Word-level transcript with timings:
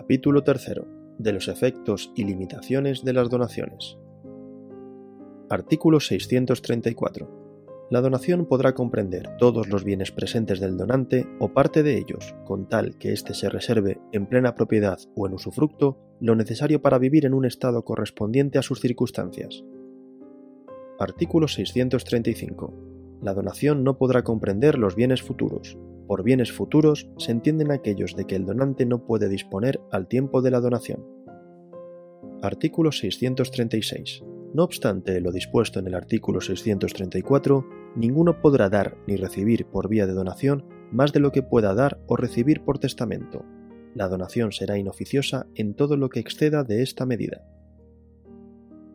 Capítulo 0.00 0.42
3. 0.42 0.80
De 1.18 1.30
los 1.30 1.48
efectos 1.48 2.10
y 2.16 2.24
limitaciones 2.24 3.04
de 3.04 3.12
las 3.12 3.28
donaciones. 3.28 3.98
Artículo 5.50 6.00
634. 6.00 7.86
La 7.90 8.00
donación 8.00 8.46
podrá 8.46 8.72
comprender 8.72 9.36
todos 9.36 9.68
los 9.68 9.84
bienes 9.84 10.10
presentes 10.10 10.58
del 10.58 10.78
donante 10.78 11.26
o 11.38 11.52
parte 11.52 11.82
de 11.82 11.98
ellos, 11.98 12.34
con 12.46 12.66
tal 12.66 12.96
que 12.96 13.12
éste 13.12 13.34
se 13.34 13.50
reserve 13.50 14.00
en 14.12 14.24
plena 14.24 14.54
propiedad 14.54 14.98
o 15.14 15.26
en 15.26 15.34
usufructo 15.34 15.98
lo 16.18 16.34
necesario 16.34 16.80
para 16.80 16.98
vivir 16.98 17.26
en 17.26 17.34
un 17.34 17.44
estado 17.44 17.84
correspondiente 17.84 18.58
a 18.58 18.62
sus 18.62 18.80
circunstancias. 18.80 19.62
Artículo 20.98 21.46
635. 21.46 23.18
La 23.20 23.34
donación 23.34 23.84
no 23.84 23.98
podrá 23.98 24.24
comprender 24.24 24.78
los 24.78 24.96
bienes 24.96 25.20
futuros, 25.20 25.76
por 26.10 26.24
bienes 26.24 26.50
futuros 26.50 27.08
se 27.18 27.30
entienden 27.30 27.70
aquellos 27.70 28.16
de 28.16 28.26
que 28.26 28.34
el 28.34 28.44
donante 28.44 28.84
no 28.84 29.04
puede 29.04 29.28
disponer 29.28 29.80
al 29.92 30.08
tiempo 30.08 30.42
de 30.42 30.50
la 30.50 30.58
donación. 30.58 31.06
Artículo 32.42 32.90
636. 32.90 34.24
No 34.52 34.64
obstante 34.64 35.20
lo 35.20 35.30
dispuesto 35.30 35.78
en 35.78 35.86
el 35.86 35.94
artículo 35.94 36.40
634, 36.40 37.64
ninguno 37.94 38.40
podrá 38.42 38.68
dar 38.68 38.96
ni 39.06 39.14
recibir 39.14 39.66
por 39.66 39.88
vía 39.88 40.08
de 40.08 40.14
donación 40.14 40.64
más 40.90 41.12
de 41.12 41.20
lo 41.20 41.30
que 41.30 41.44
pueda 41.44 41.74
dar 41.74 42.00
o 42.08 42.16
recibir 42.16 42.64
por 42.64 42.80
testamento. 42.80 43.44
La 43.94 44.08
donación 44.08 44.50
será 44.50 44.76
inoficiosa 44.78 45.46
en 45.54 45.74
todo 45.74 45.96
lo 45.96 46.08
que 46.08 46.18
exceda 46.18 46.64
de 46.64 46.82
esta 46.82 47.06
medida. 47.06 47.46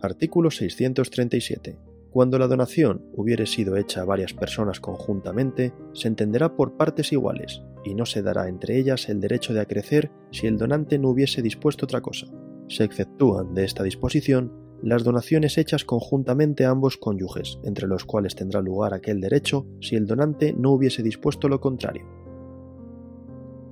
Artículo 0.01 0.51
637. 0.51 1.77
Cuando 2.15 2.39
la 2.39 2.47
donación 2.47 3.01
hubiere 3.11 3.45
sido 3.45 3.75
hecha 3.75 3.99
a 3.99 4.05
varias 4.05 4.33
personas 4.33 4.79
conjuntamente, 4.79 5.73
se 5.91 6.07
entenderá 6.07 6.55
por 6.55 6.77
partes 6.77 7.11
iguales, 7.11 7.61
y 7.83 7.93
no 7.93 8.05
se 8.05 8.21
dará 8.21 8.47
entre 8.47 8.77
ellas 8.77 9.09
el 9.09 9.19
derecho 9.19 9.53
de 9.53 9.59
acrecer 9.59 10.13
si 10.31 10.47
el 10.47 10.57
donante 10.57 10.97
no 10.97 11.09
hubiese 11.09 11.41
dispuesto 11.41 11.83
otra 11.83 11.99
cosa. 11.99 12.27
Se 12.70 12.85
exceptúan 12.85 13.53
de 13.53 13.65
esta 13.65 13.84
disposición 13.84 14.53
las 14.81 15.03
donaciones 15.03 15.57
hechas 15.57 15.84
conjuntamente 15.84 16.63
a 16.63 16.70
ambos 16.70 16.95
cónyuges, 16.95 17.59
entre 17.65 17.85
los 17.85 18.05
cuales 18.05 18.34
tendrá 18.34 18.62
lugar 18.62 18.93
aquel 18.93 19.20
derecho 19.20 19.68
si 19.81 19.97
el 19.97 20.05
donante 20.05 20.53
no 20.53 20.71
hubiese 20.71 21.03
dispuesto 21.03 21.49
lo 21.49 21.59
contrario. 21.59 22.05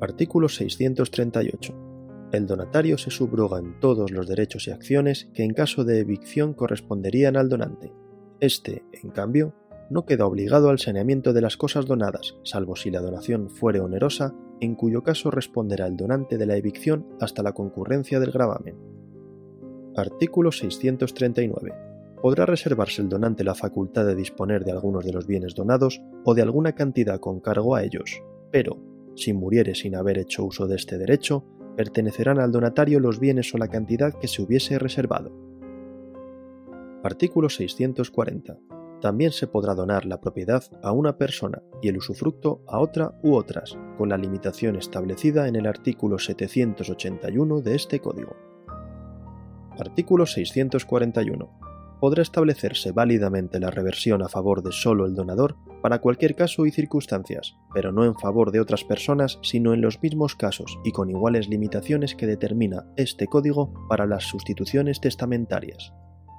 Artículo 0.02 0.50
638. 0.50 2.30
El 2.34 2.46
donatario 2.46 2.98
se 2.98 3.09
subroga 3.09 3.59
en 3.59 3.80
todos 3.80 4.12
los 4.12 4.28
derechos 4.28 4.68
y 4.68 4.72
acciones 4.72 5.30
que 5.34 5.44
en 5.44 5.53
caso 5.53 5.86
de 5.86 6.00
evicción 6.00 6.53
corresponderían 6.53 7.38
al 7.38 7.48
donante, 7.48 7.94
este, 8.44 8.84
en 8.92 9.10
cambio, 9.10 9.54
no 9.90 10.06
queda 10.06 10.26
obligado 10.26 10.70
al 10.70 10.78
saneamiento 10.78 11.32
de 11.32 11.40
las 11.40 11.56
cosas 11.56 11.86
donadas, 11.86 12.36
salvo 12.44 12.76
si 12.76 12.92
la 12.92 13.00
donación 13.00 13.50
fuere 13.50 13.80
onerosa, 13.80 14.36
en 14.60 14.76
cuyo 14.76 15.02
caso 15.02 15.32
responderá 15.32 15.88
el 15.88 15.96
donante 15.96 16.38
de 16.38 16.46
la 16.46 16.58
evicción 16.58 17.08
hasta 17.22 17.42
la 17.42 17.54
concurrencia 17.54 18.20
del 18.20 18.32
gravamen. 18.32 18.76
Artículo 19.96 20.52
639. 20.52 21.74
Podrá 22.22 22.46
reservarse 22.46 23.02
el 23.02 23.08
donante 23.08 23.46
la 23.46 23.56
facultad 23.56 24.06
de 24.06 24.16
disponer 24.16 24.66
de 24.66 24.72
algunos 24.72 25.06
de 25.06 25.14
los 25.14 25.26
bienes 25.26 25.56
donados 25.56 26.02
o 26.26 26.34
de 26.34 26.42
alguna 26.42 26.74
cantidad 26.74 27.22
con 27.22 27.40
cargo 27.40 27.76
a 27.76 27.84
ellos, 27.84 28.22
pero, 28.52 28.78
si 29.16 29.32
muriere 29.32 29.74
sin 29.74 29.96
haber 29.96 30.18
hecho 30.18 30.44
uso 30.44 30.68
de 30.68 30.76
este 30.76 30.98
derecho, 30.98 31.46
pertenecerán 31.78 32.40
al 32.40 32.52
donatario 32.52 33.00
los 33.00 33.22
bienes 33.22 33.54
o 33.54 33.58
la 33.58 33.70
cantidad 33.70 34.14
que 34.14 34.28
se 34.28 34.42
hubiese 34.42 34.80
reservado. 34.80 35.53
Artículo 37.04 37.50
640. 37.50 38.58
También 39.02 39.34
se 39.34 39.48
podrá 39.48 39.76
donar 39.76 40.06
la 40.06 40.22
propiedad 40.22 40.64
a 40.82 40.94
una 40.94 41.18
persona 41.18 41.62
y 41.82 41.90
el 41.90 41.98
usufructo 41.98 42.64
a 42.66 42.80
otra 42.80 43.20
u 43.22 43.36
otras, 43.36 43.78
con 43.98 44.08
la 44.08 44.18
limitación 44.18 44.78
establecida 44.78 45.50
en 45.50 45.58
el 45.58 45.68
artículo 45.68 46.18
781 46.18 47.59
de 47.59 47.76
este 47.76 48.00
Código. 48.00 48.38
Artículo 49.78 50.26
641. 50.26 51.98
Podrá 52.00 52.22
establecerse 52.22 52.94
válidamente 52.94 53.59
la 53.59 53.70
reversión 53.70 54.22
a 54.22 54.30
favor 54.30 54.64
de 54.64 54.72
solo 54.72 55.06
el 55.06 55.14
donador 55.14 55.58
para 55.81 56.00
cualquier 56.00 56.35
caso 56.35 56.66
y 56.66 56.72
circunstancias, 56.72 57.58
pero 57.74 57.91
no 57.91 58.06
en 58.06 58.16
favor 58.16 58.52
de 58.52 58.62
otras 58.62 58.85
personas, 58.85 59.40
sino 59.41 59.74
en 59.74 59.81
los 59.81 60.02
mismos 60.02 60.38
casos 60.38 60.80
y 60.85 60.94
con 60.94 61.09
iguales 61.09 61.50
limitaciones 61.50 62.16
que 62.16 62.28
determina 62.28 62.85
este 62.96 63.28
Código 63.28 63.74
para 63.90 64.06
las 64.06 64.24
sustituciones 64.24 65.02
testamentarias 65.02 65.94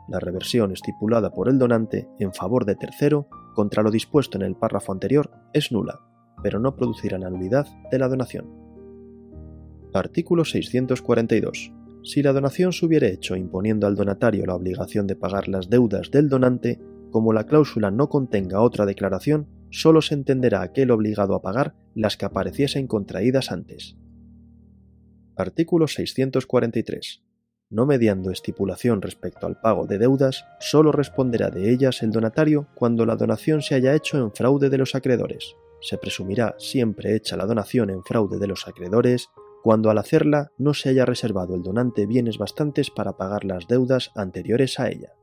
la 0.09 0.21
reversión 0.21 0.73
estipulada 0.73 1.31
por 1.31 1.49
el 1.49 1.59
donante 1.59 2.09
en 2.19 2.33
favor 2.33 2.65
de 2.65 2.77
tercero 2.77 3.29
contra 3.55 3.83
lo 3.83 3.91
dispuesto 3.91 4.37
en 4.37 4.43
el 4.43 4.57
párrafo 4.57 4.93
anterior 4.93 5.31
es 5.53 5.73
nula, 5.73 6.01
pero 6.43 6.59
no 6.59 6.77
producirá 6.77 7.19
la 7.19 7.31
nulidad 7.31 7.67
de 7.91 7.99
la 7.99 8.09
donación. 8.09 8.47
Artículo 9.95 10.45
642. 10.45 11.73
Si 12.03 12.23
la 12.23 12.33
donación 12.33 12.73
se 12.73 12.85
hubiere 12.85 13.13
hecho 13.13 13.37
imponiendo 13.37 13.87
al 13.87 13.95
donatario 13.95 14.45
la 14.45 14.57
obligación 14.57 15.07
de 15.07 15.17
pagar 15.17 15.49
las 15.49 15.71
deudas 15.71 16.11
del 16.11 16.29
donante, 16.29 16.81
como 17.11 17.33
la 17.33 17.45
cláusula 17.45 17.91
no 17.91 18.09
contenga 18.09 18.61
otra 18.61 18.87
declaración, 18.87 19.47
sólo 19.71 20.03
se 20.03 20.15
entenderá 20.15 20.63
aquel 20.63 20.91
obligado 20.91 21.35
a 21.35 21.43
pagar 21.43 21.75
las 21.95 22.17
que 22.17 22.27
apareciesen 22.27 22.89
contraídas 22.89 23.53
antes. 23.53 23.97
Artículo 25.37 25.87
643 25.87 27.25
no 27.71 27.87
mediando 27.87 28.31
estipulación 28.31 29.03
respecto 29.03 29.47
al 29.47 29.61
pago 29.61 29.87
de 29.87 29.99
deudas, 29.99 30.45
sólo 30.61 30.93
responderá 30.93 31.51
de 31.51 31.71
ellas 31.71 32.03
el 32.03 32.13
donatario 32.13 32.69
cuando 32.75 33.07
la 33.07 33.17
donación 33.17 33.63
se 33.63 33.75
haya 33.75 33.95
hecho 33.95 34.19
en 34.19 34.33
fraude 34.33 34.71
de 34.71 34.79
los 34.79 34.95
acreedores. 34.95 35.57
Se 35.81 35.99
presumirá 35.99 36.55
siempre 36.59 37.15
hecha 37.15 37.37
la 37.37 37.47
donación 37.47 37.91
en 37.91 38.03
fraude 38.05 38.39
de 38.39 38.47
los 38.47 38.67
acreedores 38.69 39.29
cuando 39.63 39.91
al 39.91 39.99
hacerla 39.99 40.53
no 40.59 40.75
se 40.75 40.91
haya 40.91 41.07
reservado 41.07 41.55
el 41.55 41.63
donante 41.63 42.07
bienes 42.07 42.39
bastantes 42.39 42.91
para 42.91 43.17
pagar 43.17 43.45
las 43.45 43.67
deudas 43.67 44.11
anteriores 44.15 44.79
a 44.79 44.91
ella. 44.91 45.15